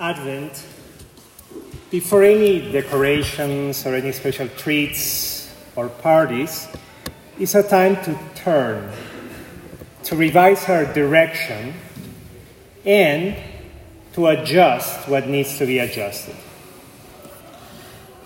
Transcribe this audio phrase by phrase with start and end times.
[0.00, 0.64] Advent,
[1.90, 6.68] before any decorations or any special treats or parties,
[7.36, 8.92] is a time to turn,
[10.04, 11.74] to revise our direction,
[12.84, 13.36] and
[14.12, 16.36] to adjust what needs to be adjusted.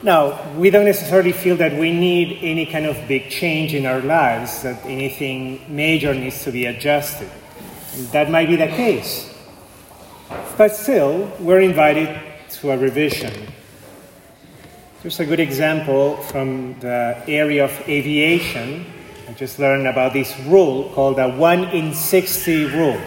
[0.02, 4.00] Now, we don't necessarily feel that we need any kind of big change in our
[4.00, 7.30] lives, that anything major needs to be adjusted.
[8.10, 9.31] That might be the case.
[10.56, 12.20] But still, we're invited
[12.50, 13.32] to a revision.
[15.02, 18.86] There's a good example from the area of aviation.
[19.28, 23.00] I just learned about this rule called the 1 in 60 rule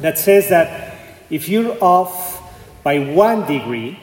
[0.00, 0.98] that says that
[1.30, 2.42] if you're off
[2.82, 3.98] by one degree,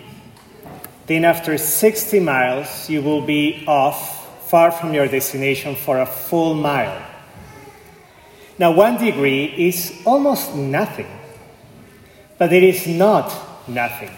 [1.06, 6.54] then after 60 miles, you will be off far from your destination for a full
[6.54, 7.02] mile.
[8.60, 11.08] Now, one degree is almost nothing.
[12.38, 13.32] But it is not
[13.68, 14.12] nothing.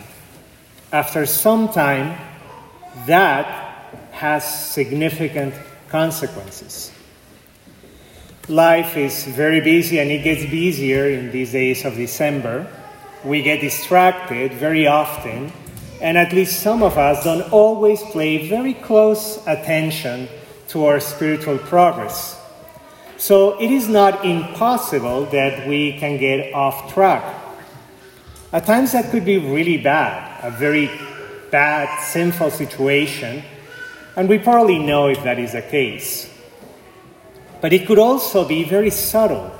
[0.91, 2.17] After some time,
[3.05, 3.45] that
[4.11, 5.53] has significant
[5.89, 6.91] consequences.
[8.47, 12.67] Life is very busy and it gets busier in these days of December.
[13.23, 15.51] We get distracted very often,
[15.99, 20.29] and at least some of us don't always pay very close attention
[20.69, 22.39] to our spiritual progress.
[23.17, 27.23] So it is not impossible that we can get off track.
[28.51, 30.89] At times, that could be really bad, a very
[31.51, 33.43] bad, sinful situation,
[34.15, 36.31] and we probably know if that is the case.
[37.61, 39.51] But it could also be very subtle.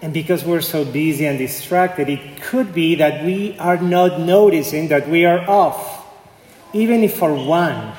[0.00, 4.88] And because we're so busy and distracted, it could be that we are not noticing
[4.88, 6.06] that we are off,
[6.72, 7.94] even if for one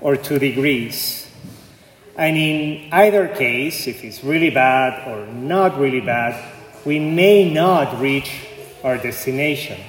[0.00, 1.28] or two degrees.
[2.16, 6.38] And in either case, if it's really bad or not really bad,
[6.84, 8.46] we may not reach
[8.84, 9.80] our destination.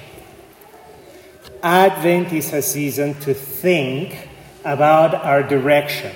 [1.62, 4.28] Advent is a season to think
[4.64, 6.14] about our direction.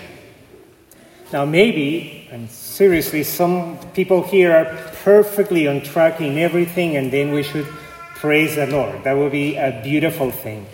[1.32, 7.32] Now, maybe, and seriously, some people here are perfectly on track in everything, and then
[7.32, 7.66] we should
[8.14, 9.04] praise the Lord.
[9.04, 10.66] That would be a beautiful thing.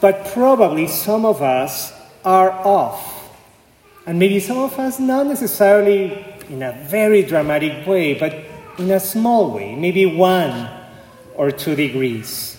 [0.00, 1.92] But probably some of us
[2.24, 3.36] are off.
[4.06, 8.34] And maybe some of us not necessarily in a very dramatic way, but
[8.78, 10.68] in a small way, maybe one
[11.34, 12.56] or two degrees.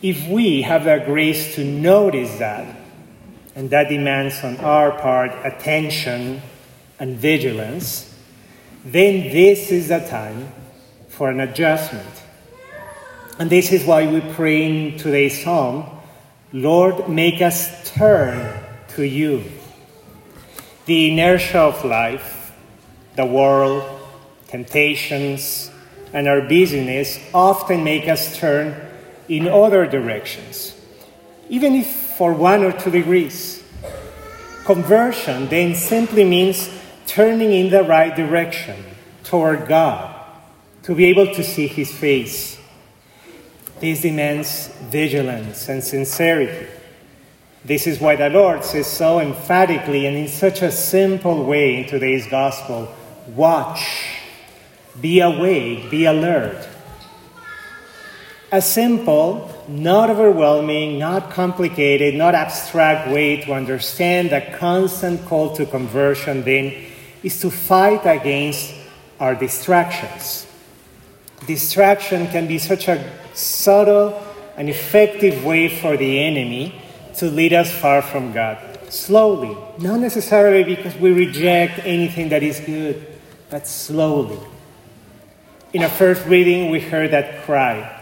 [0.00, 2.76] If we have the grace to notice that,
[3.54, 6.42] and that demands on our part attention
[6.98, 8.12] and vigilance,
[8.84, 10.52] then this is the time
[11.08, 12.22] for an adjustment.
[13.38, 15.86] And this is why we pray in today's psalm
[16.54, 19.42] Lord, make us turn to you.
[20.84, 22.52] The inertia of life,
[23.16, 23.82] the world,
[24.48, 25.71] temptations,
[26.12, 28.74] and our busyness often make us turn
[29.28, 30.74] in other directions,
[31.48, 33.62] even if for one or two degrees.
[34.64, 36.68] Conversion then simply means
[37.06, 38.84] turning in the right direction
[39.24, 40.14] toward God
[40.82, 42.58] to be able to see His face.
[43.80, 46.68] This demands vigilance and sincerity.
[47.64, 51.88] This is why the Lord says so emphatically and in such a simple way in
[51.88, 52.92] today's gospel
[53.28, 54.11] watch
[55.00, 56.68] be awake, be alert.
[58.50, 65.64] A simple, not overwhelming, not complicated, not abstract way to understand the constant call to
[65.64, 66.74] conversion then
[67.22, 68.74] is to fight against
[69.18, 70.46] our distractions.
[71.46, 74.22] Distraction can be such a subtle
[74.56, 76.74] and effective way for the enemy
[77.16, 78.58] to lead us far from God.
[78.90, 83.06] Slowly, not necessarily because we reject anything that is good,
[83.48, 84.38] but slowly.
[85.72, 87.98] In our first reading, we heard that cry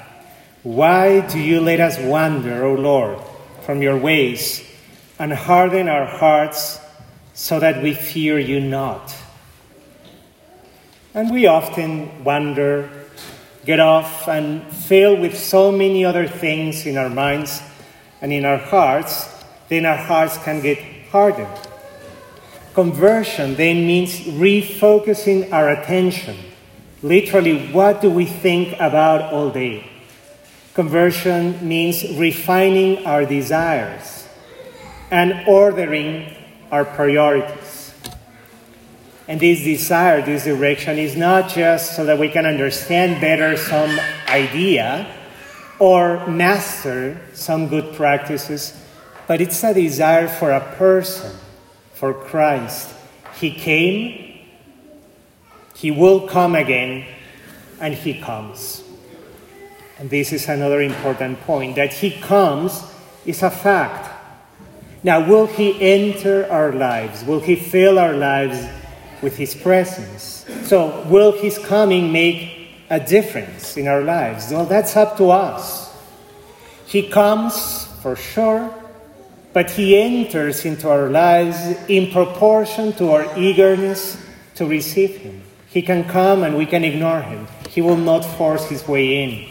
[0.65, 3.21] Why do you let us wander, O Lord,
[3.63, 4.69] from your ways,
[5.21, 6.81] and harden our hearts
[7.33, 9.15] so that we fear you not?
[11.15, 12.91] And we often wander,
[13.65, 17.63] get off, and fail with so many other things in our minds
[18.21, 19.28] and in our hearts,
[19.69, 20.78] then our hearts can get
[21.13, 21.57] hardened.
[22.75, 26.50] Conversion then means refocusing our attention
[27.03, 29.89] Literally, what do we think about all day?
[30.75, 34.29] Conversion means refining our desires
[35.11, 36.37] and ordering
[36.71, 37.95] our priorities.
[39.27, 43.99] And this desire, this direction, is not just so that we can understand better some
[44.29, 45.07] idea
[45.79, 48.77] or master some good practices,
[49.27, 51.35] but it's a desire for a person,
[51.95, 52.91] for Christ.
[53.37, 54.29] He came
[55.80, 57.06] he will come again,
[57.80, 58.84] and He comes.
[59.98, 62.84] And this is another important point that He comes
[63.24, 64.12] is a fact.
[65.03, 67.24] Now, will He enter our lives?
[67.24, 68.62] Will He fill our lives
[69.22, 70.44] with His presence?
[70.65, 74.53] So, will His coming make a difference in our lives?
[74.53, 75.97] Well, that's up to us.
[76.84, 78.68] He comes for sure,
[79.54, 81.56] but He enters into our lives
[81.88, 84.22] in proportion to our eagerness
[84.56, 85.44] to receive Him.
[85.71, 89.49] He can come and we can ignore Him, He will not force His way in.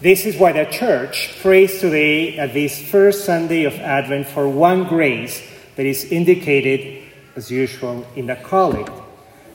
[0.00, 4.88] This is why the church prays today at this first Sunday of Advent for one
[4.88, 5.42] grace
[5.76, 7.04] that is indicated,
[7.36, 8.90] as usual, in the collect.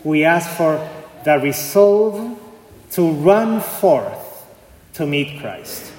[0.03, 0.87] We ask for
[1.23, 2.39] the resolve
[2.91, 4.45] to run forth
[4.93, 5.91] to meet Christ.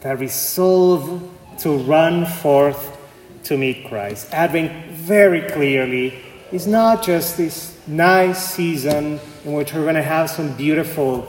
[0.00, 1.30] The resolve
[1.60, 2.98] to run forth
[3.44, 4.32] to meet Christ.
[4.32, 6.20] Advent very clearly
[6.54, 11.26] is not just this nice season in which we're going to have some beautiful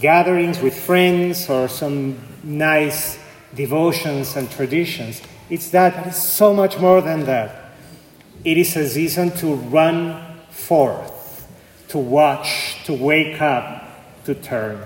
[0.00, 3.16] gatherings with friends or some nice
[3.54, 5.22] devotions and traditions.
[5.48, 7.70] It's that, but it's so much more than that.
[8.44, 11.46] It is a season to run forth,
[11.90, 14.82] to watch, to wake up, to turn.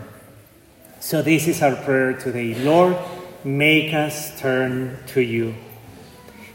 [1.01, 2.55] So, this is our prayer today.
[2.57, 2.99] Lord,
[3.43, 5.55] make us turn to you.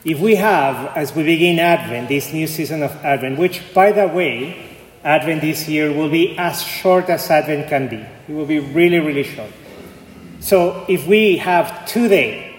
[0.05, 4.05] If we have, as we begin Advent, this new season of Advent, which, by the
[4.05, 8.05] way, Advent this year will be as short as Advent can be.
[8.27, 9.51] It will be really, really short.
[10.41, 12.53] So if we have today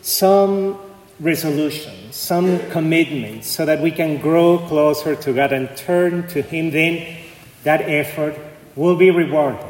[0.00, 0.78] some
[1.20, 6.70] resolution, some commitment, so that we can grow closer to God and turn to Him,
[6.70, 7.18] then
[7.62, 8.38] that effort
[8.74, 9.66] will be rewarded.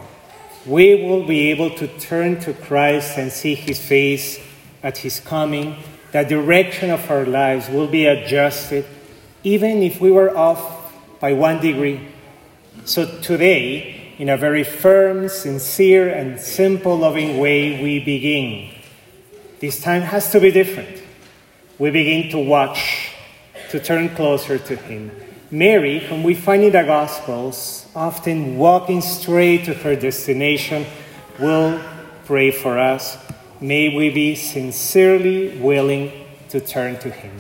[0.65, 4.39] We will be able to turn to Christ and see His face
[4.85, 5.77] at His coming.
[6.13, 8.85] The direction of our lives will be adjusted,
[9.45, 12.01] even if we were off by one degree.
[12.85, 18.75] So today, in a very firm, sincere, and simple, loving way, we begin.
[19.61, 21.03] This time has to be different.
[21.79, 23.13] We begin to watch,
[23.71, 25.11] to turn closer to Him.
[25.51, 30.87] Mary, whom we find in the Gospels, often walking straight to her destination,
[31.39, 31.81] will
[32.25, 33.17] pray for us.
[33.63, 36.13] May we be sincerely willing
[36.49, 37.33] to turn to Him.